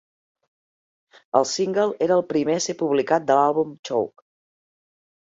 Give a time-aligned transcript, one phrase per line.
[1.41, 4.31] El single era el primer a ser publicat de l'àlbum "Choke".